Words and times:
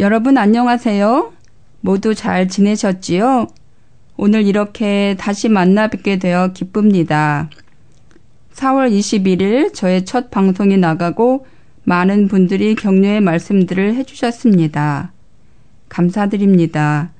여러분 0.00 0.38
안녕하세요. 0.38 1.34
모두 1.82 2.14
잘 2.14 2.48
지내셨지요? 2.48 3.46
오늘 4.16 4.46
이렇게 4.46 5.14
다시 5.18 5.50
만나 5.50 5.88
뵙게 5.88 6.18
되어 6.18 6.52
기쁩니다. 6.54 7.50
4월 8.54 8.90
21일 8.90 9.74
저의 9.74 10.06
첫 10.06 10.30
방송이 10.30 10.78
나가고 10.78 11.46
많은 11.84 12.28
분들이 12.28 12.74
격려의 12.74 13.20
말씀들을 13.20 13.94
해주셨습니다. 13.96 15.12
감사드립니다. 15.90 17.10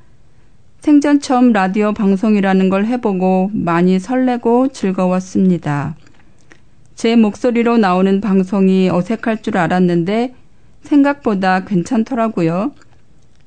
생전 0.81 1.21
처음 1.21 1.53
라디오 1.53 1.93
방송이라는 1.93 2.71
걸 2.71 2.87
해보고 2.87 3.51
많이 3.53 3.99
설레고 3.99 4.69
즐거웠습니다. 4.69 5.95
제 6.95 7.17
목소리로 7.17 7.77
나오는 7.77 8.23
방송이 8.23 8.89
어색할 8.89 9.43
줄 9.43 9.59
알았는데 9.59 10.35
생각보다 10.83 11.65
괜찮더라고요. 11.65 12.73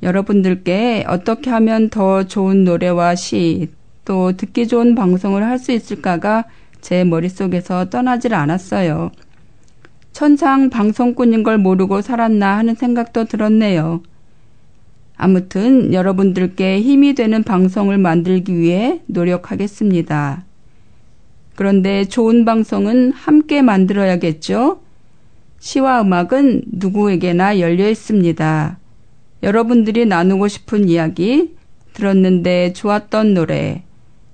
여러분들께 0.03 1.05
어떻게 1.07 1.49
하면 1.49 1.89
더 1.89 2.23
좋은 2.23 2.63
노래와 2.63 3.15
시, 3.15 3.69
또 4.03 4.33
듣기 4.33 4.67
좋은 4.67 4.95
방송을 4.95 5.43
할 5.43 5.57
수 5.57 5.71
있을까가 5.71 6.45
제 6.81 7.03
머릿속에서 7.03 7.89
떠나질 7.89 8.33
않았어요. 8.35 9.11
천상 10.11 10.69
방송꾼인 10.69 11.43
걸 11.43 11.57
모르고 11.57 12.01
살았나 12.01 12.57
하는 12.57 12.75
생각도 12.75 13.25
들었네요. 13.25 14.03
아무튼 15.17 15.93
여러분들께 15.93 16.81
힘이 16.81 17.15
되는 17.15 17.41
방송을 17.41 17.97
만들기 17.97 18.55
위해 18.55 19.01
노력하겠습니다. 19.07 20.45
그런데 21.55 22.05
좋은 22.05 22.45
방송은 22.45 23.13
함께 23.13 23.61
만들어야겠죠? 23.61 24.81
시와 25.59 26.01
음악은 26.01 26.63
누구에게나 26.67 27.59
열려 27.59 27.89
있습니다. 27.89 28.79
여러분들이 29.43 30.05
나누고 30.05 30.47
싶은 30.47 30.87
이야기, 30.89 31.55
들었는데 31.93 32.73
좋았던 32.73 33.33
노래, 33.33 33.83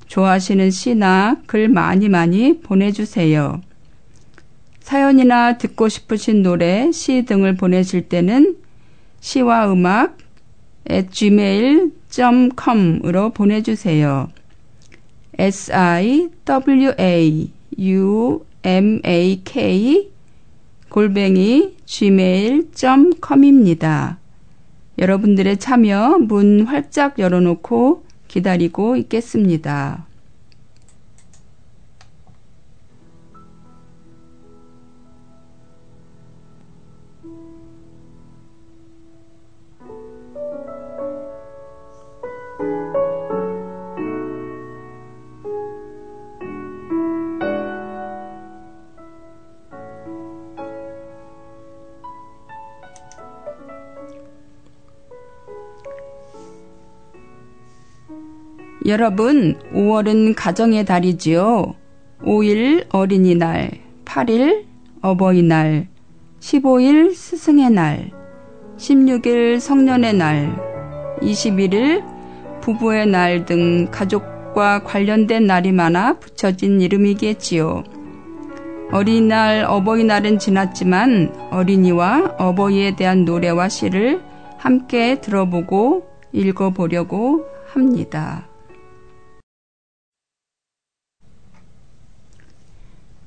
좋아하시는 0.08 0.72
시나 0.72 1.38
글 1.46 1.70
많이 1.70 2.10
많이 2.10 2.60
보내주세요. 2.60 3.62
사연이나 4.82 5.58
듣고 5.58 5.88
싶으신 5.88 6.44
노래, 6.44 6.92
시 6.92 7.24
등을 7.24 7.56
보내실 7.56 8.10
때는 8.10 8.58
시와 9.22 9.72
음악 9.72 10.18
at 10.90 11.10
gmail.com으로 11.12 13.30
보내주세요. 13.30 14.30
s 15.38 15.72
i 15.74 16.30
w 16.44 16.94
a 17.00 17.52
u 17.78 18.44
m 18.64 19.00
a 19.06 19.42
k 19.44 20.10
골뱅이 20.92 21.78
gmail.com입니다. 21.86 22.68
여러분들의 25.00 25.58
참여 25.58 26.18
문 26.20 26.64
활짝 26.64 27.18
열어놓고 27.18 28.04
기다리고 28.28 28.98
있겠습니다. 28.98 30.06
여러분, 58.92 59.58
5월은 59.74 60.34
가정의 60.36 60.84
달이지요. 60.84 61.76
5일 62.24 62.88
어린이날, 62.90 63.72
8일 64.04 64.66
어버이날, 65.02 65.88
15일 66.42 67.16
스승의 67.16 67.70
날, 67.70 68.12
16일 68.76 69.62
성년의 69.62 70.16
날, 70.16 70.58
21일 71.22 72.04
부부의 72.60 73.08
날 73.08 73.46
등 73.46 73.88
가족과 73.92 74.84
관련된 74.84 75.48
날이 75.48 75.72
많아 75.72 76.20
붙여진 76.20 76.82
이름이겠지요. 76.82 77.86
어린이날, 78.92 79.64
어버이날은 79.70 80.38
지났지만 80.38 81.34
어린이와 81.50 82.36
어버이에 82.38 82.98
대한 82.98 83.24
노래와 83.24 83.70
시를 83.70 84.22
함께 84.58 85.22
들어보고 85.22 86.10
읽어보려고 86.34 87.46
합니다. 87.68 88.51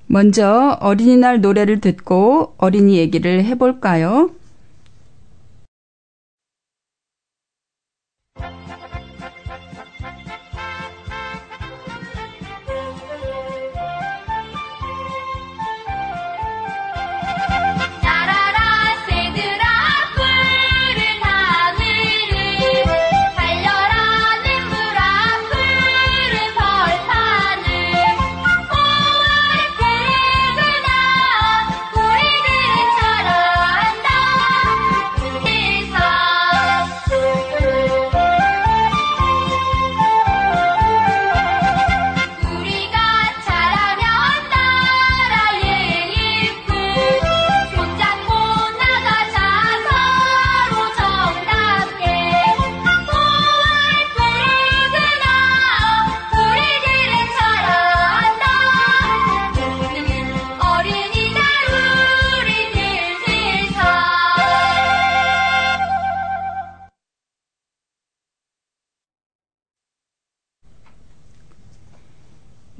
먼저 0.06 0.76
어린이날 0.80 1.40
노래를 1.40 1.80
듣고 1.80 2.54
어린이 2.58 2.96
얘기를 2.96 3.44
해볼까요? 3.44 4.30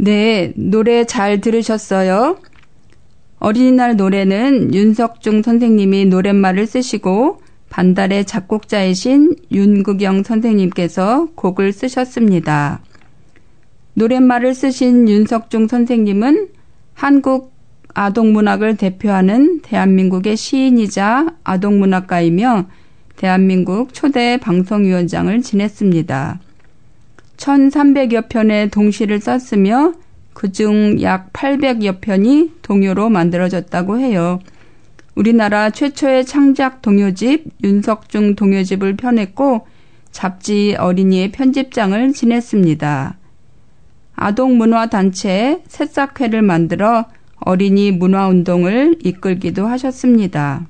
네, 0.04 0.52
노래 0.54 1.04
잘 1.06 1.40
들으셨어요? 1.40 2.36
어린이날 3.38 3.96
노래는 3.96 4.74
윤석중 4.74 5.40
선생님이 5.40 6.04
노랫말을 6.04 6.66
쓰시고 6.66 7.40
반달의 7.70 8.26
작곡자이신 8.26 9.34
윤국영 9.50 10.22
선생님께서 10.22 11.28
곡을 11.34 11.72
쓰셨습니다. 11.72 12.82
노랫말을 13.94 14.52
쓰신 14.52 15.08
윤석중 15.08 15.68
선생님은 15.68 16.48
한국 16.92 17.54
아동문학을 17.94 18.76
대표하는 18.76 19.62
대한민국의 19.62 20.36
시인이자 20.36 21.28
아동문학가이며 21.44 22.66
대한민국 23.16 23.94
초대 23.94 24.36
방송위원장을 24.36 25.40
지냈습니다. 25.40 26.40
1300여 27.36 28.28
편의 28.28 28.70
동시를 28.70 29.20
썼으며 29.20 29.94
그중 30.34 31.00
약 31.02 31.32
800여 31.32 32.00
편이 32.00 32.52
동요로 32.62 33.08
만들어졌다고 33.08 33.98
해요. 33.98 34.40
우리나라 35.14 35.70
최초의 35.70 36.26
창작 36.26 36.82
동요집 36.82 37.44
윤석중 37.62 38.34
동요집을 38.34 38.96
펴냈고 38.96 39.66
잡지 40.10 40.75
어린이의 40.78 41.32
편집장을 41.32 42.12
지냈습니다. 42.12 43.19
아동문화단체 44.16 45.62
새싹회를 45.66 46.42
만들어 46.42 47.06
어린이 47.36 47.90
문화운동을 47.90 48.98
이끌기도 49.04 49.66
하셨습니다. 49.66 50.66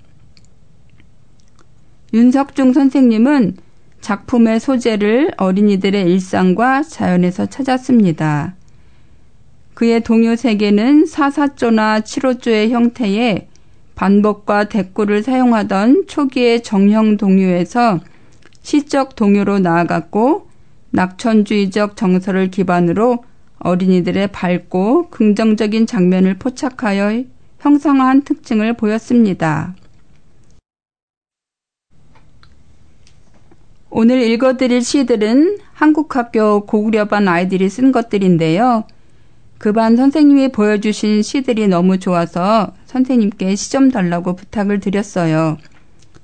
윤석중 2.12 2.72
선생님은 2.72 3.56
작품의 4.04 4.60
소재를 4.60 5.32
어린이들의 5.38 6.12
일상과 6.12 6.82
자연에서 6.82 7.46
찾았습니다. 7.46 8.54
그의 9.72 10.02
동요 10.02 10.36
세계는 10.36 11.06
사사조나 11.06 12.00
칠호조의 12.00 12.70
형태의 12.70 13.48
반복과 13.94 14.64
대꾸를 14.64 15.22
사용하던 15.22 16.04
초기의 16.06 16.62
정형 16.62 17.16
동요에서 17.16 18.00
시적 18.60 19.16
동요로 19.16 19.60
나아갔고 19.60 20.48
낙천주의적 20.90 21.96
정서를 21.96 22.50
기반으로 22.50 23.24
어린이들의 23.58 24.28
밝고 24.32 25.08
긍정적인 25.08 25.86
장면을 25.86 26.34
포착하여 26.34 27.22
형상화한 27.60 28.20
특징을 28.24 28.74
보였습니다. 28.74 29.74
오늘 33.96 34.22
읽어드릴 34.22 34.82
시들은 34.82 35.58
한국학교 35.72 36.66
고구려반 36.66 37.28
아이들이 37.28 37.68
쓴 37.68 37.92
것들인데요. 37.92 38.82
그 39.58 39.72
반 39.72 39.94
선생님이 39.94 40.48
보여주신 40.48 41.22
시들이 41.22 41.68
너무 41.68 42.00
좋아서 42.00 42.72
선생님께 42.86 43.54
시점 43.54 43.92
달라고 43.92 44.34
부탁을 44.34 44.80
드렸어요. 44.80 45.58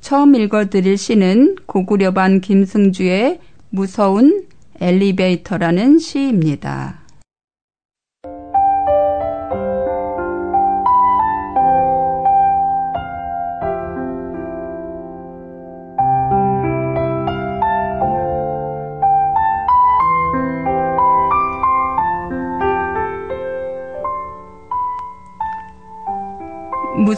처음 0.01 0.35
읽어드릴 0.35 0.99
시는 0.99 1.59
고구려반 1.67 2.41
김승주의 2.41 3.39
무서운 3.69 4.47
엘리베이터라는 4.81 6.01
시입니다. 6.01 7.00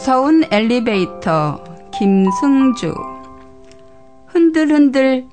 무서운 0.03 0.43
엘리베이터 0.51 1.63
김승주 1.93 2.93
흔들흔들 4.27 5.29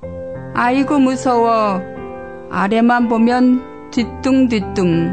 아이고 0.55 1.01
무서워 1.01 1.81
아래만 2.53 3.09
보면 3.09 3.91
뒤뚱뒤뚱 3.91 5.11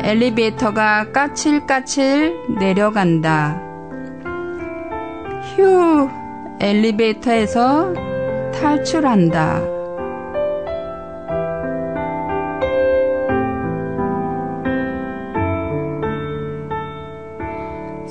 엘리베이터가 0.00 1.10
까칠까칠 1.10 2.44
내려간다. 2.60 3.60
휴 5.56 6.08
엘리베이터에서 6.60 7.92
탈출한다. 8.52 9.77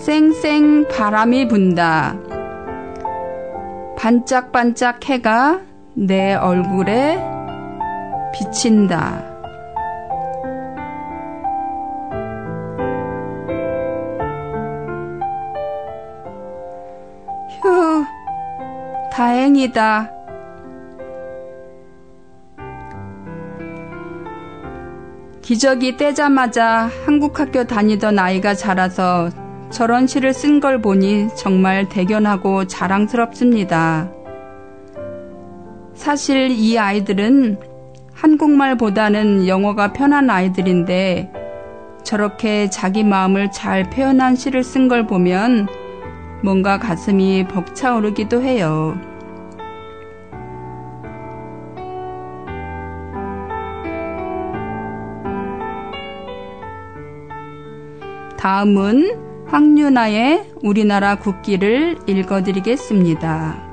쌩쌩 0.07 0.87
바람이 0.87 1.49
분다. 1.49 2.15
반짝반짝 3.97 5.03
해가 5.09 5.59
내 5.95 6.33
얼굴에 6.33 7.21
비친다. 8.33 9.21
휴, 17.61 18.05
다행이다. 19.11 20.09
기저귀 25.41 25.97
떼자마자 25.97 26.89
한국 27.05 27.37
학교 27.41 27.65
다니던 27.65 28.17
아이가 28.17 28.53
자라서 28.53 29.46
저런 29.69 30.07
시를 30.07 30.33
쓴 30.33 30.59
걸 30.59 30.81
보니 30.81 31.29
정말 31.35 31.87
대견하고 31.89 32.65
자랑스럽습니다. 32.65 34.09
사실 35.93 36.51
이 36.51 36.79
아이들은 36.79 37.59
한국말보다는 38.13 39.47
영어가 39.47 39.93
편한 39.93 40.29
아이들인데 40.29 41.31
저렇게 42.03 42.69
자기 42.69 43.03
마음을 43.03 43.51
잘 43.51 43.89
표현한 43.89 44.35
시를 44.35 44.63
쓴 44.63 44.87
걸 44.87 45.05
보면 45.05 45.67
뭔가 46.43 46.79
가슴이 46.79 47.47
벅차오르기도 47.47 48.41
해요. 48.41 48.97
다음은 58.37 59.26
황윤아의 59.49 60.51
우리나라 60.61 61.15
국기를 61.15 61.97
읽어드리겠습니다. 62.05 63.67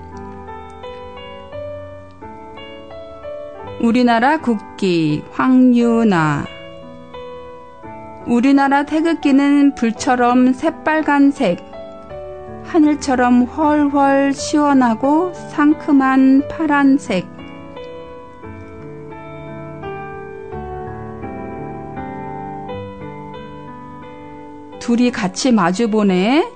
우리나라 3.80 4.38
국기 4.38 5.24
황윤아 5.32 6.46
우리나라 8.26 8.84
태극기는 8.84 9.74
불처럼 9.74 10.52
새빨간색 10.52 11.58
하늘처럼 12.62 13.42
훨훨 13.42 14.32
시원하고 14.32 15.34
상큼한 15.34 16.48
파란색 16.48 17.33
둘이 24.84 25.10
같이 25.10 25.50
마주보네. 25.50 26.46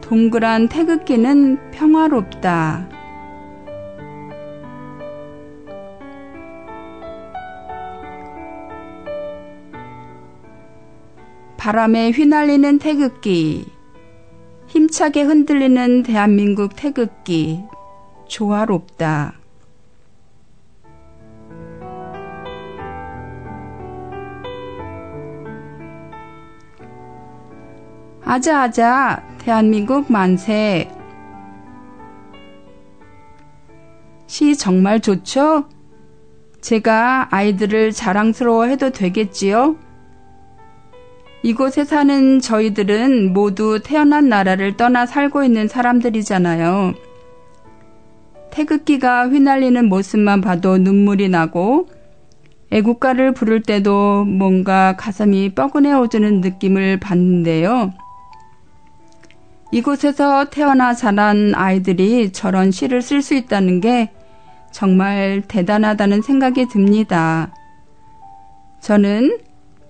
동그란 0.00 0.68
태극기는 0.68 1.72
평화롭다. 1.72 2.88
바람에 11.56 12.12
휘날리는 12.12 12.78
태극기. 12.78 13.66
힘차게 14.68 15.22
흔들리는 15.22 16.04
대한민국 16.04 16.76
태극기. 16.76 17.64
조화롭다. 18.28 19.41
아자아자 28.32 29.22
대한민국 29.40 30.10
만세 30.10 30.88
시 34.26 34.56
정말 34.56 35.00
좋죠? 35.00 35.66
제가 36.62 37.28
아이들을 37.30 37.92
자랑스러워 37.92 38.64
해도 38.64 38.88
되겠지요? 38.88 39.76
이곳에 41.42 41.84
사는 41.84 42.40
저희들은 42.40 43.34
모두 43.34 43.80
태어난 43.84 44.30
나라를 44.30 44.78
떠나 44.78 45.04
살고 45.04 45.44
있는 45.44 45.68
사람들이잖아요. 45.68 46.94
태극기가 48.50 49.28
휘날리는 49.28 49.86
모습만 49.90 50.40
봐도 50.40 50.78
눈물이 50.78 51.28
나고 51.28 51.86
애국가를 52.70 53.34
부를 53.34 53.60
때도 53.60 54.24
뭔가 54.24 54.96
가슴이 54.96 55.54
뻐근해오지는 55.54 56.40
느낌을 56.40 56.98
받는데요. 56.98 57.92
이곳에서 59.72 60.44
태어나 60.50 60.92
자란 60.92 61.54
아이들이 61.54 62.30
저런 62.30 62.70
시를 62.70 63.00
쓸 63.00 63.22
수 63.22 63.34
있다는 63.34 63.80
게 63.80 64.12
정말 64.70 65.42
대단하다는 65.48 66.20
생각이 66.20 66.66
듭니다. 66.66 67.54
저는 68.82 69.38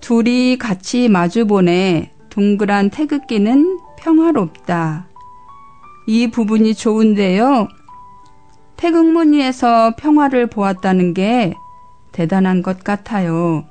둘이 0.00 0.56
같이 0.56 1.08
마주보내 1.08 2.12
동그란 2.30 2.90
태극기는 2.90 3.80
평화롭다. 3.98 5.08
이 6.06 6.30
부분이 6.30 6.74
좋은데요. 6.74 7.66
태극문 8.76 9.32
위에서 9.32 9.94
평화를 9.96 10.46
보았다는 10.48 11.12
게 11.12 11.54
대단한 12.12 12.62
것 12.62 12.84
같아요. 12.84 13.64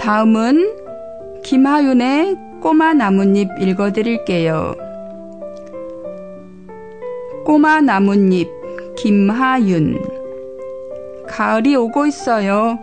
다음은 0.00 1.42
김하윤의 1.42 2.36
꼬마 2.62 2.94
나뭇잎 2.94 3.50
읽어드릴게요. 3.60 4.74
꼬마 7.44 7.82
나뭇잎 7.82 8.48
김하윤 8.96 10.02
가을이 11.28 11.76
오고 11.76 12.06
있어요. 12.06 12.78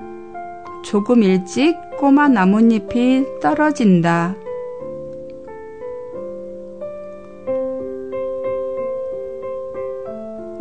조금 0.86 1.24
일찍 1.24 1.76
꼬마 1.98 2.28
나뭇잎이 2.28 3.26
떨어진다. 3.42 4.36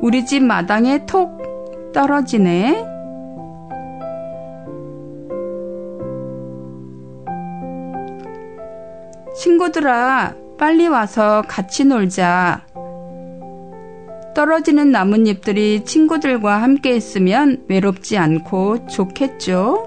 우리 0.01 0.25
집 0.25 0.43
마당에 0.43 1.05
톡 1.05 1.93
떨어지네. 1.93 2.96
친구들아, 9.47 10.35
빨리 10.59 10.89
와서 10.89 11.45
같이 11.47 11.85
놀자. 11.85 12.67
떨어지는 14.35 14.91
나뭇잎들이 14.91 15.85
친구들과 15.85 16.61
함께 16.61 16.97
있으면 16.97 17.65
외롭지 17.69 18.19
않고 18.19 18.89
좋겠죠? 18.89 19.87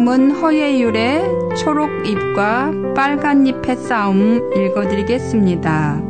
다음은 0.00 0.30
허예율의 0.30 1.56
초록 1.58 1.90
잎과 2.06 2.72
빨간 2.96 3.46
잎의 3.46 3.76
싸움 3.76 4.50
읽어드리겠습니다. 4.56 6.02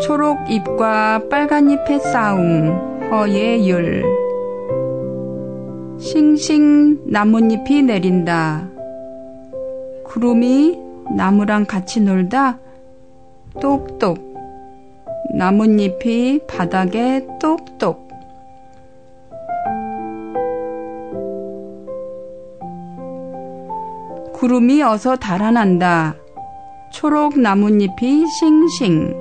초록 0.00 0.38
잎과 0.48 1.28
빨간 1.28 1.70
잎의 1.70 2.00
싸움 2.00 3.10
허예율 3.10 4.02
싱싱 5.98 7.00
나뭇잎이 7.06 7.82
내린다. 7.82 8.66
구름이 10.06 10.78
나무랑 11.14 11.66
같이 11.66 12.00
놀다 12.00 12.60
똑똑 13.60 14.18
나뭇잎이 15.34 16.46
바닥에 16.46 17.26
똑똑 17.38 18.03
구름이 24.44 24.82
어서 24.82 25.16
달아난다. 25.16 26.16
초록 26.92 27.40
나뭇잎이 27.40 28.26
싱싱. 28.26 29.14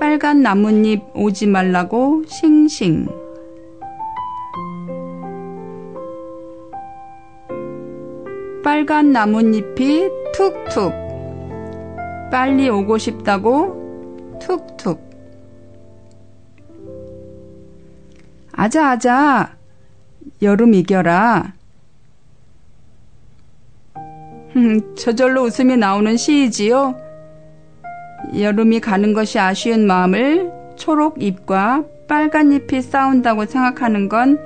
빨간 0.00 0.42
나뭇잎 0.42 1.00
오지 1.14 1.46
말라고 1.46 2.24
싱싱. 2.26 3.06
빨간 8.64 9.12
나뭇잎이 9.12 10.08
툭툭. 10.34 10.92
빨리 12.32 12.68
오고 12.68 12.98
싶다고 12.98 14.38
툭툭. 14.40 15.08
아자아자. 18.50 19.54
여름 20.42 20.74
이겨라. 20.74 21.55
저절로 24.96 25.42
웃음이 25.42 25.76
나오는 25.76 26.16
시이지요. 26.16 26.94
여름이 28.38 28.80
가는 28.80 29.12
것이 29.12 29.38
아쉬운 29.38 29.86
마음을 29.86 30.50
초록 30.76 31.22
잎과 31.22 31.84
빨간 32.08 32.52
잎이 32.52 32.80
싸운다고 32.82 33.46
생각하는 33.46 34.08
건 34.08 34.38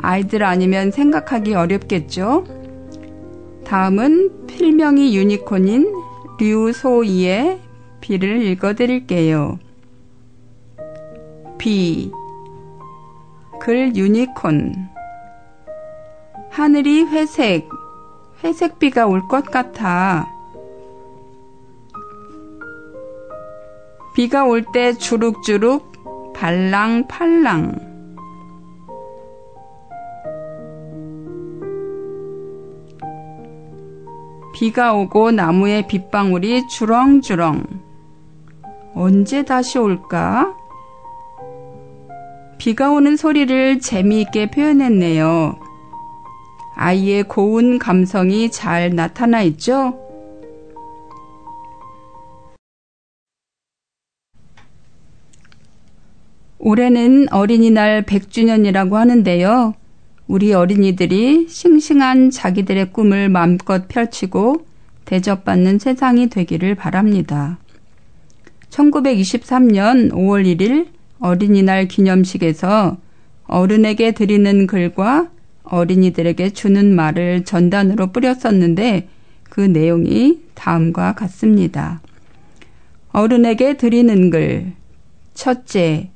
아이들 0.00 0.44
아니면 0.44 0.90
생각하기 0.90 1.54
어렵겠죠. 1.54 2.44
다음은 3.64 4.46
필명이 4.46 5.16
유니콘인 5.16 5.92
류소이의 6.38 7.60
비를 8.00 8.42
읽어드릴게요. 8.42 9.58
비, 11.58 12.10
글 13.60 13.96
유니콘, 13.96 14.74
하늘이 16.50 17.04
회색, 17.04 17.68
회색비가 18.44 19.06
올 19.06 19.26
것 19.26 19.44
같아. 19.46 20.28
비가 24.14 24.44
올 24.44 24.62
때 24.72 24.92
주룩주룩 24.92 26.32
발랑팔랑 26.34 27.94
비가 34.54 34.94
오고 34.94 35.32
나무에 35.32 35.86
빗방울이 35.86 36.68
주렁주렁 36.68 37.64
언제 38.94 39.44
다시 39.44 39.78
올까? 39.78 40.54
비가 42.58 42.90
오는 42.92 43.16
소리를 43.16 43.80
재미있게 43.80 44.50
표현했네요. 44.52 45.63
아이의 46.76 47.24
고운 47.24 47.78
감성이 47.78 48.50
잘 48.50 48.94
나타나 48.94 49.42
있죠? 49.42 50.00
올해는 56.58 57.28
어린이날 57.30 58.04
100주년이라고 58.04 58.92
하는데요. 58.92 59.74
우리 60.26 60.54
어린이들이 60.54 61.46
싱싱한 61.48 62.30
자기들의 62.30 62.92
꿈을 62.92 63.28
마음껏 63.28 63.86
펼치고 63.86 64.66
대접받는 65.04 65.78
세상이 65.78 66.28
되기를 66.28 66.74
바랍니다. 66.74 67.58
1923년 68.70 70.10
5월 70.12 70.44
1일 70.46 70.86
어린이날 71.20 71.86
기념식에서 71.86 72.96
어른에게 73.46 74.12
드리는 74.12 74.66
글과 74.66 75.28
어린이들에게 75.64 76.50
주는 76.50 76.94
말을 76.94 77.44
전단으로 77.44 78.12
뿌렸었는데 78.12 79.08
그 79.44 79.60
내용이 79.60 80.40
다음과 80.54 81.14
같습니다. 81.14 82.00
어른에게 83.10 83.76
드리는 83.76 84.30
글. 84.30 84.72
첫째, 85.34 86.10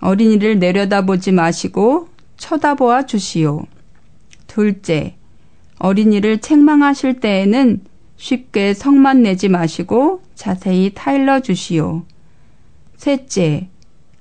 어린이를 0.00 0.58
내려다보지 0.58 1.32
마시고 1.32 2.08
쳐다보아 2.36 3.06
주시오. 3.06 3.64
둘째, 4.46 5.16
어린이를 5.78 6.38
책망하실 6.38 7.20
때에는 7.20 7.80
쉽게 8.16 8.74
성만 8.74 9.22
내지 9.22 9.48
마시고 9.48 10.22
자세히 10.34 10.92
타일러 10.94 11.40
주시오. 11.40 12.04
셋째, 12.96 13.68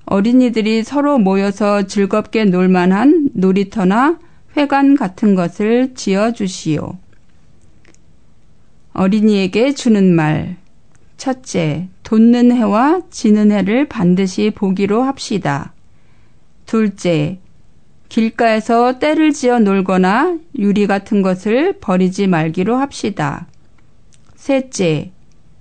어린이들이 0.06 0.84
서로 0.84 1.18
모여서 1.18 1.88
즐겁게 1.88 2.46
놀만한 2.46 3.30
놀이터나 3.34 4.20
회관 4.56 4.96
같은 4.96 5.36
것을 5.36 5.96
지어 5.96 6.32
주시오. 6.32 6.98
어린이에게 8.94 9.74
주는 9.74 10.14
말. 10.14 10.58
첫째, 11.18 11.88
돋는 12.04 12.52
해와 12.52 13.02
지는 13.10 13.52
해를 13.52 13.88
반드시 13.88 14.52
보기로 14.54 15.02
합시다. 15.04 15.74
둘째, 16.66 17.40
길가에서 18.10 19.00
때를 19.00 19.32
지어 19.32 19.60
놀거나 19.60 20.38
유리 20.60 20.86
같은 20.86 21.22
것을 21.22 21.80
버리지 21.80 22.28
말기로 22.28 22.76
합시다. 22.76 23.48
셋째, 24.36 25.12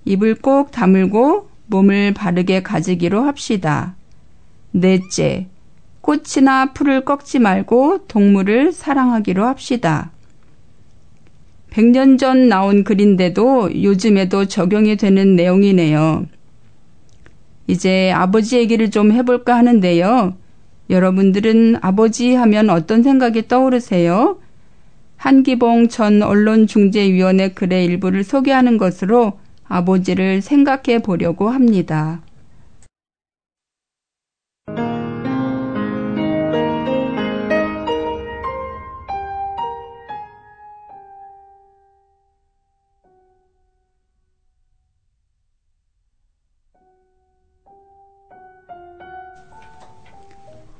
입을 0.05 0.35
꼭 0.35 0.71
다물고 0.71 1.49
몸을 1.67 2.13
바르게 2.13 2.61
가지기로 2.61 3.23
합시다. 3.23 3.95
넷째, 4.71 5.47
꽃이나 6.03 6.73
풀을 6.73 7.05
꺾지 7.05 7.39
말고 7.39 8.07
동물을 8.09 8.73
사랑하기로 8.73 9.45
합시다. 9.45 10.11
100년 11.71 12.19
전 12.19 12.49
나온 12.49 12.83
글인데도 12.83 13.81
요즘에도 13.81 14.45
적용이 14.45 14.97
되는 14.97 15.37
내용이네요. 15.37 16.25
이제 17.67 18.11
아버지 18.11 18.57
얘기를 18.57 18.91
좀 18.91 19.13
해볼까 19.13 19.55
하는데요. 19.55 20.35
여러분들은 20.89 21.77
아버지 21.79 22.35
하면 22.35 22.69
어떤 22.69 23.01
생각이 23.01 23.47
떠오르세요? 23.47 24.39
한기봉 25.15 25.87
전 25.87 26.21
언론중재위원회 26.21 27.53
글의 27.53 27.85
일부를 27.85 28.25
소개하는 28.25 28.77
것으로 28.77 29.39
아버지를 29.69 30.41
생각해 30.41 30.99
보려고 31.01 31.49
합니다. 31.49 32.21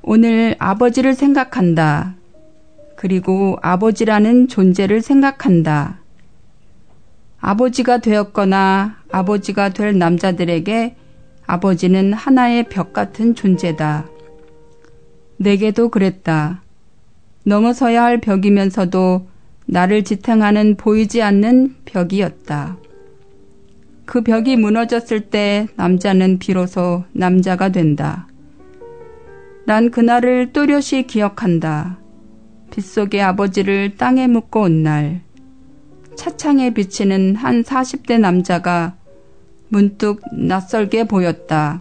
오늘 0.06 0.54
아버지를 0.58 1.14
생각한다. 1.14 2.14
그리고 2.94 3.56
아버지라는 3.62 4.48
존재를 4.48 5.00
생각한다. 5.00 5.98
아버지가 7.40 7.98
되었거나 7.98 8.96
아버지가 9.10 9.70
될 9.70 9.96
남자들에게 9.96 10.96
아버지는 11.46 12.12
하나의 12.12 12.68
벽 12.68 12.92
같은 12.92 13.34
존재다. 13.34 14.06
내게도 15.38 15.88
그랬다. 15.88 16.62
넘어서야 17.44 18.02
할 18.02 18.20
벽이면서도 18.20 19.26
나를 19.64 20.04
지탱하는 20.04 20.76
보이지 20.76 21.22
않는 21.22 21.76
벽이었다. 21.86 22.76
그 24.04 24.20
벽이 24.20 24.56
무너졌을 24.56 25.30
때 25.30 25.66
남자는 25.76 26.38
비로소 26.38 27.04
남자가 27.12 27.70
된다. 27.70 28.26
난 29.66 29.90
그날을 29.90 30.52
또렷이 30.52 31.06
기억한다. 31.06 31.98
빗속의 32.70 33.22
아버지를 33.22 33.96
땅에 33.96 34.26
묻고 34.26 34.62
온 34.62 34.82
날, 34.82 35.22
차창에 36.16 36.74
비치는 36.74 37.36
한 37.36 37.62
40대 37.62 38.18
남자가 38.18 38.96
문득 39.68 40.20
낯설게 40.32 41.04
보였다. 41.04 41.80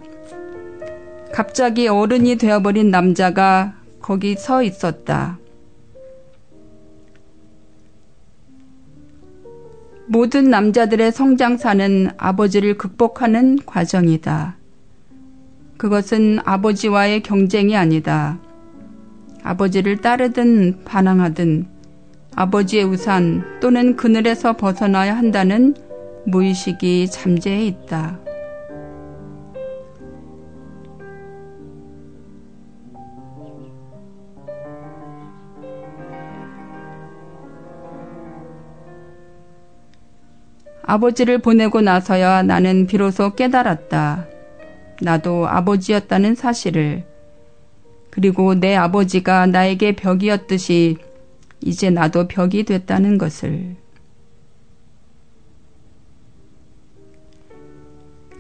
갑자기 1.34 1.88
어른이 1.88 2.38
되어버린 2.38 2.90
남자가 2.90 3.76
거기 4.02 4.36
서 4.36 4.63
있었다. 4.63 5.39
모든 10.08 10.50
남자들의 10.50 11.12
성장사는 11.12 12.12
아버지를 12.17 12.78
극복하는 12.78 13.58
과정이다. 13.65 14.58
그것은 15.84 16.39
아버지와의 16.46 17.24
경쟁이 17.24 17.76
아니다. 17.76 18.39
아버지를 19.43 19.98
따르든 19.98 20.86
반항하든 20.86 21.67
아버지의 22.36 22.86
우산 22.86 23.43
또는 23.60 23.98
그늘에서 23.98 24.56
벗어나야 24.56 25.17
한다는 25.17 25.76
무의식이 26.26 27.10
잠재해 27.12 27.65
있다. 27.65 28.17
아버지를 40.84 41.39
보내고 41.39 41.82
나서야 41.82 42.43
나는 42.43 42.88
비로소 42.88 43.36
깨달았다. 43.36 44.33
나도 45.04 45.48
아버지였다는 45.48 46.36
사실을. 46.36 47.06
그리고 48.10 48.56
내 48.56 48.76
아버지가 48.76 49.48
나에게 49.48 49.96
벽이었듯이 49.96 50.98
이제 51.62 51.89
나도 51.89 52.28
벽이 52.28 52.63
됐다는 52.63 53.18
것을. 53.18 53.76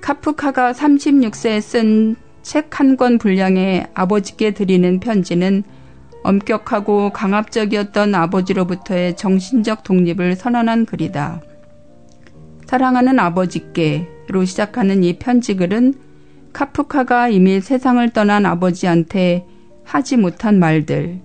카프카가 0.01 0.73
36세에 0.73 1.61
쓴 1.61 2.15
책 2.43 2.69
한 2.77 2.97
권 2.97 3.17
분량의 3.17 3.87
아버지께 3.93 4.51
드리는 4.51 4.99
편지는 4.99 5.63
엄격하고 6.23 7.11
강압적이었던 7.11 8.13
아버지로부터의 8.13 9.15
정신적 9.15 9.83
독립을 9.83 10.35
선언한 10.35 10.85
글이다. 10.85 11.41
사랑하는 12.65 13.19
아버지께로 13.19 14.43
시작하는 14.45 15.03
이 15.03 15.17
편지글은 15.19 15.93
카프카가 16.53 17.29
이미 17.29 17.59
세상을 17.59 18.07
떠난 18.11 18.45
아버지한테 18.45 19.45
하지 19.83 20.17
못한 20.17 20.59
말들, 20.59 21.19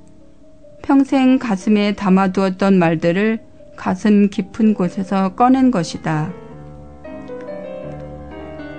평생 0.83 1.39
가슴에 1.39 1.93
담아두었던 1.93 2.79
말들을 2.79 3.41
가슴 3.77 4.31
깊은 4.31 4.75
곳에서 4.75 5.35
꺼낸 5.35 5.71
것이다. 5.71 6.33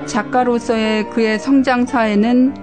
작가로서의 0.06 1.12
그의 1.12 1.38
성장사에는 1.38 2.54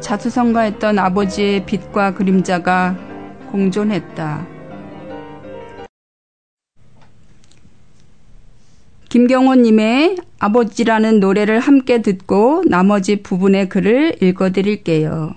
자수성가했던 0.00 0.98
아버지의 0.98 1.64
빛과 1.64 2.14
그림자가 2.14 2.96
공존했다. 3.50 4.55
김경호님의 9.16 10.16
아버지라는 10.40 11.20
노래를 11.20 11.58
함께 11.58 12.02
듣고 12.02 12.62
나머지 12.66 13.22
부분의 13.22 13.70
글을 13.70 14.22
읽어드릴게요. 14.22 15.34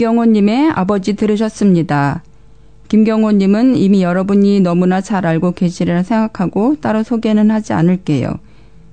김경호님의 0.00 0.70
아버지 0.70 1.12
들으셨습니다. 1.12 2.22
김경호님은 2.88 3.76
이미 3.76 4.02
여러분이 4.02 4.60
너무나 4.60 5.02
잘 5.02 5.26
알고 5.26 5.52
계시리라 5.52 6.04
생각하고 6.04 6.76
따로 6.80 7.02
소개는 7.02 7.50
하지 7.50 7.74
않을게요. 7.74 8.38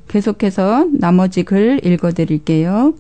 계속해서 0.10 0.89
나머지 0.91 1.43
글 1.43 1.80
읽어드릴게요. 1.82 2.93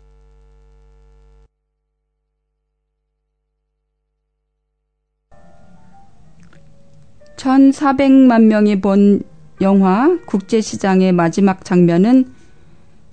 1,400만 7.35 8.43
명이 8.43 8.79
본 8.79 9.21
영화 9.59 10.17
국제시장의 10.25 11.11
마지막 11.11 11.65
장면은 11.65 12.31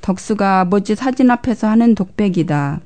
덕수가 0.02 0.60
아버지 0.60 0.94
사진 0.94 1.32
앞에서 1.32 1.66
하는 1.66 1.96
독백이다. 1.96 2.80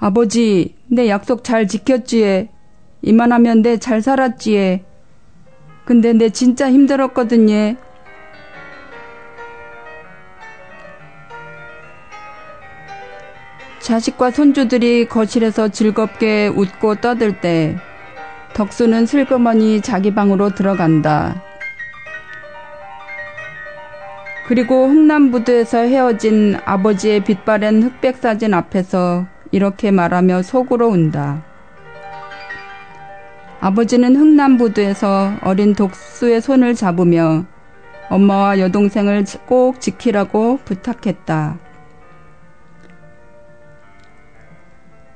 아버지, 0.00 0.76
내 0.86 1.08
약속 1.08 1.42
잘 1.42 1.66
지켰지에. 1.66 2.48
이만하면 3.02 3.62
내 3.62 3.78
잘 3.78 4.00
살았지에. 4.00 4.84
근데 5.84 6.12
내 6.12 6.30
진짜 6.30 6.70
힘들었거든요. 6.70 7.76
자식과 13.80 14.30
손주들이 14.32 15.08
거실에서 15.08 15.68
즐겁게 15.68 16.48
웃고 16.48 16.96
떠들 16.96 17.40
때 17.40 17.76
덕수는 18.54 19.06
슬그머니 19.06 19.80
자기 19.80 20.14
방으로 20.14 20.54
들어간다. 20.54 21.42
그리고 24.46 24.86
흥남부두에서 24.86 25.78
헤어진 25.78 26.56
아버지의 26.64 27.24
빛바랜 27.24 27.82
흑백 27.82 28.16
사진 28.16 28.54
앞에서 28.54 29.26
이렇게 29.50 29.90
말하며 29.90 30.42
속으로 30.42 30.88
운다. 30.88 31.44
아버지는 33.60 34.14
흥남부두에서 34.14 35.38
어린 35.42 35.74
독수의 35.74 36.40
손을 36.40 36.74
잡으며 36.74 37.44
엄마와 38.08 38.58
여동생을 38.60 39.24
꼭 39.46 39.80
지키라고 39.80 40.60
부탁했다. 40.64 41.58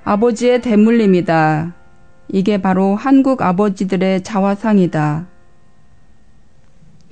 아버지의 0.04 0.60
대물림이다. 0.60 1.74
이게 2.28 2.60
바로 2.60 2.96
한국 2.96 3.42
아버지들의 3.42 4.24
자화상이다. 4.24 5.28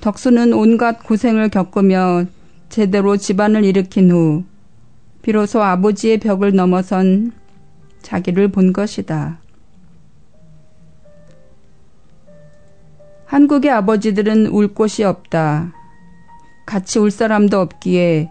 덕수는 0.00 0.52
온갖 0.52 1.04
고생을 1.04 1.50
겪으며 1.50 2.24
제대로 2.68 3.16
집안을 3.16 3.64
일으킨 3.64 4.11
후 4.11 4.44
비로소 5.22 5.62
아버지의 5.62 6.18
벽을 6.18 6.54
넘어선 6.54 7.33
자기를 8.02 8.48
본 8.48 8.72
것이다. 8.72 9.38
한국의 13.26 13.70
아버지들은 13.70 14.48
울 14.48 14.74
곳이 14.74 15.04
없다. 15.04 15.72
같이 16.66 16.98
울 16.98 17.11
사람도 17.11 17.61
없기에 17.61 18.30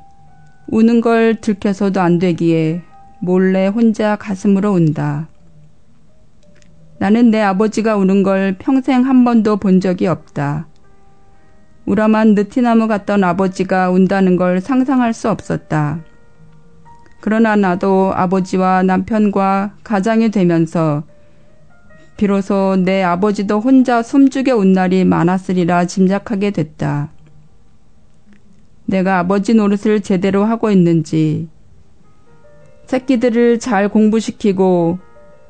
우는 0.68 1.02
걸 1.02 1.40
들켜서도 1.40 2.02
안 2.02 2.20
되기에 2.20 2.82
몰래 3.22 3.68
혼자 3.68 4.16
가슴으로 4.16 4.72
운다. 4.72 5.30
나는 6.98 7.32
내 7.32 7.40
아버지가 7.40 7.96
우는 7.96 8.24
걸 8.24 8.58
평생 8.60 9.06
한 9.06 9.24
번도 9.24 9.58
본 9.58 9.80
적이 9.80 10.08
없다. 10.08 10.68
우람한 11.86 12.36
느티나무 12.36 12.88
같던 12.88 13.24
아버지가 13.24 13.90
운다는 13.90 14.36
걸 14.36 14.60
상상할 14.60 15.14
수 15.14 15.30
없었다. 15.30 16.02
그러나 17.22 17.56
나도 17.56 18.14
아버지와 18.16 18.84
남편과 18.84 19.76
가장이 19.84 20.32
되면서 20.32 21.04
비로소 22.18 22.76
내 22.78 23.02
아버지도 23.04 23.60
혼자 23.60 24.04
숨죽여 24.04 24.56
운 24.58 24.74
날이 24.74 25.06
많았으리라 25.06 25.86
짐작하게 25.86 26.52
됐다. 26.52 27.12
내가 28.86 29.20
아버지 29.20 29.54
노릇을 29.54 30.02
제대로 30.02 30.44
하고 30.46 30.72
있는지, 30.72 31.48
새끼들을 32.88 33.60
잘 33.60 33.88
공부시키고 33.88 34.98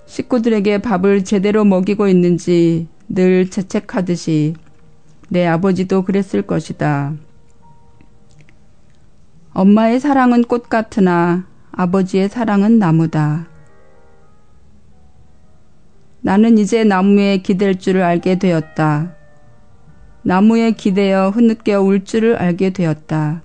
식구들에게 0.05 0.79
밥을 0.79 1.23
제대로 1.23 1.63
먹이고 1.63 2.07
있는지 2.07 2.87
늘 3.07 3.49
재책하듯이 3.49 4.55
내 5.29 5.47
아버지도 5.47 6.03
그랬을 6.03 6.41
것이다. 6.41 7.13
엄마의 9.53 9.99
사랑은 9.99 10.43
꽃 10.43 10.67
같으나 10.67 11.45
아버지의 11.79 12.27
사랑은 12.27 12.77
나무다. 12.77 13.47
나는 16.19 16.57
이제 16.57 16.83
나무에 16.83 17.37
기댈 17.37 17.79
줄을 17.79 18.03
알게 18.03 18.37
되었다. 18.37 19.15
나무에 20.23 20.71
기대어 20.71 21.29
흐느껴 21.29 21.79
울 21.79 22.03
줄을 22.03 22.35
알게 22.35 22.71
되었다. 22.71 23.43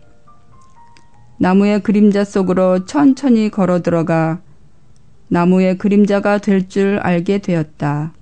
나무의 1.39 1.85
그림자 1.85 2.25
속으로 2.25 2.87
천천히 2.87 3.51
걸어 3.53 3.83
들어가 3.83 4.41
나무의 5.29 5.79
그림자가 5.79 6.39
될 6.39 6.67
줄 6.67 6.99
알게 7.05 7.39
되었다. 7.39 8.15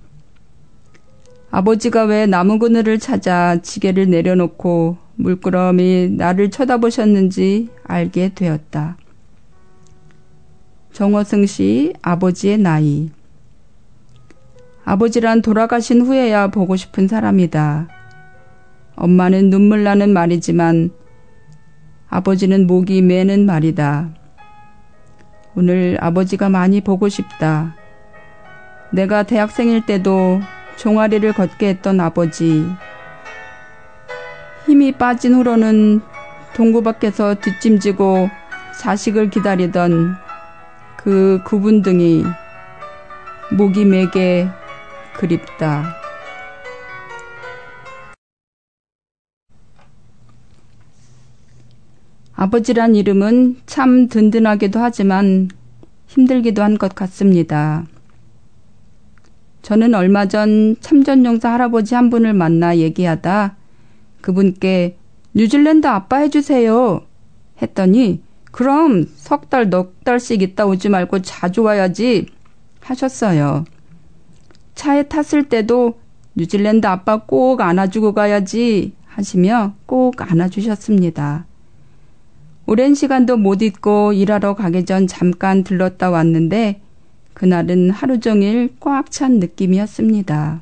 아버지가 1.49 2.03
왜 2.03 2.27
나무 2.27 2.59
그늘을 2.59 2.99
찾아 2.99 3.59
지게를 3.63 4.11
내려놓고 4.11 4.95
물끄러미 5.15 6.09
나를 6.11 6.51
쳐다보셨는지 6.51 7.69
알게 7.83 8.35
되었다. 8.35 8.97
정호승 10.93 11.47
씨 11.47 11.91
아버지의 12.03 12.59
나이 12.59 13.09
아버지란 14.85 15.41
돌아가신 15.41 16.01
후에야 16.01 16.49
보고 16.49 16.75
싶은 16.75 17.07
사람이다. 17.07 17.87
엄마는 18.95 19.49
눈물 19.49 19.83
나는 19.83 20.13
말이지만 20.13 20.91
아버지는 22.09 22.67
목이 22.67 23.01
매는 23.01 23.47
말이다. 23.47 24.09
오늘 25.55 25.97
아버지가 25.99 26.49
많이 26.49 26.81
보고 26.81 27.09
싶다. 27.09 27.75
내가 28.91 29.23
대학생일 29.23 29.87
때도 29.87 30.41
종아리를 30.75 31.33
걷게 31.33 31.69
했던 31.69 31.99
아버지. 32.01 32.67
힘이 34.67 34.91
빠진 34.91 35.33
후로는 35.33 36.01
동구 36.55 36.83
밖에서 36.83 37.33
뒷짐지고 37.33 38.29
자식을 38.79 39.31
기다리던 39.31 40.22
그 41.03 41.41
구분 41.43 41.81
등이 41.81 42.23
목이 43.51 43.83
매게 43.83 44.47
그립다. 45.17 45.97
아버지란 52.35 52.95
이름은 52.95 53.57
참 53.65 54.07
든든하기도 54.07 54.79
하지만 54.79 55.49
힘들기도 56.07 56.63
한 56.63 56.77
것 56.77 56.95
같습니다. 56.95 57.85
저는 59.61 59.93
얼마 59.95 60.27
전 60.27 60.75
참전용사 60.79 61.51
할아버지 61.51 61.95
한 61.95 62.09
분을 62.09 62.33
만나 62.33 62.77
얘기하다 62.77 63.55
그분께 64.21 64.97
뉴질랜드 65.33 65.87
아빠 65.87 66.17
해주세요 66.17 67.01
했더니 67.61 68.22
그럼 68.53 69.07
석 69.15 69.49
달, 69.49 69.71
넉 69.71 70.03
달씩 70.03 70.43
있다 70.43 70.67
오지 70.67 70.89
말고 70.89 71.23
자주 71.23 71.63
와야지 71.63 72.27
하셨어요. 72.81 73.65
차에 74.75 75.03
탔을 75.03 75.49
때도 75.49 75.99
뉴질랜드 76.35 76.85
아빠 76.85 77.17
꼭 77.17 77.61
안아주고 77.61 78.13
가야지 78.13 78.93
하시며 79.07 79.73
꼭 79.87 80.21
안아주셨습니다. 80.21 81.47
오랜 82.67 82.93
시간도 82.93 83.37
못 83.37 83.63
있고 83.63 84.13
일하러 84.13 84.53
가기 84.53 84.85
전 84.85 85.07
잠깐 85.07 85.63
들렀다 85.63 86.11
왔는데 86.11 86.79
그날은 87.33 87.89
하루 87.89 88.19
종일 88.19 88.75
꽉 88.79 89.09
찬 89.09 89.39
느낌이었습니다. 89.39 90.61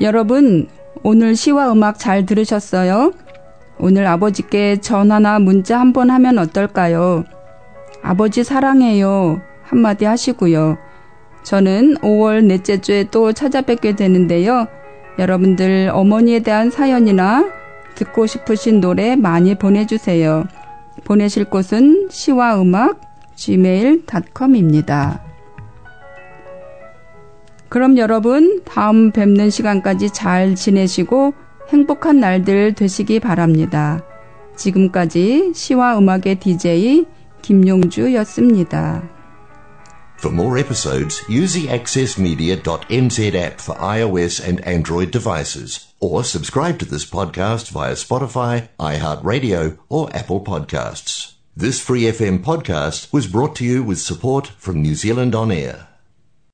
여러분, 0.00 0.66
오늘 1.04 1.36
시와 1.36 1.70
음악 1.70 2.00
잘 2.00 2.26
들으셨어요? 2.26 3.12
오늘 3.78 4.06
아버지께 4.06 4.80
전화나 4.80 5.38
문자 5.38 5.78
한 5.80 5.92
번 5.92 6.10
하면 6.10 6.38
어떨까요? 6.38 7.24
아버지 8.02 8.44
사랑해요. 8.44 9.40
한마디 9.62 10.04
하시고요. 10.04 10.76
저는 11.42 11.96
5월 11.96 12.44
넷째 12.44 12.80
주에 12.80 13.04
또 13.10 13.32
찾아뵙게 13.32 13.96
되는데요. 13.96 14.66
여러분들 15.18 15.90
어머니에 15.92 16.40
대한 16.40 16.70
사연이나 16.70 17.50
듣고 17.94 18.26
싶으신 18.26 18.80
노래 18.80 19.16
많이 19.16 19.54
보내주세요. 19.54 20.44
보내실 21.04 21.44
곳은 21.44 22.08
시와 22.10 22.60
음악 22.60 23.00
gmail.com입니다. 23.36 25.22
그럼 27.68 27.98
여러분 27.98 28.62
다음 28.64 29.10
뵙는 29.10 29.50
시간까지 29.50 30.10
잘 30.10 30.54
지내시고 30.54 31.34
행복한 31.68 32.20
날들 32.20 32.74
되시기 32.74 33.20
바랍니다. 33.20 34.02
지금까지 34.56 35.52
시와 35.54 35.98
음악의 35.98 36.38
DJ 36.40 37.06
김용주였습니다. 37.42 39.10
For 40.18 40.32
more 40.32 40.58
episodes, 40.58 41.22
use 41.28 41.52
the 41.52 41.68
accessmedia.nz 41.68 43.34
app 43.34 43.60
for 43.60 43.76
iOS 43.76 44.40
and 44.40 44.60
Android 44.64 45.10
devices, 45.10 45.92
or 46.00 46.24
subscribe 46.24 46.78
to 46.78 46.86
this 46.86 47.04
podcast 47.04 47.68
via 47.70 47.92
Spotify, 47.92 48.68
iHeartRadio, 48.78 49.76
or 49.90 50.08
Apple 50.16 50.40
Podcasts. 50.40 51.34
This 51.54 51.78
Free 51.80 52.04
FM 52.04 52.42
podcast 52.42 53.12
was 53.12 53.26
brought 53.26 53.54
to 53.56 53.64
you 53.64 53.82
with 53.82 53.98
support 54.00 54.48
from 54.58 54.80
New 54.80 54.94
Zealand 54.94 55.34
On 55.34 55.52
Air. 55.52 55.93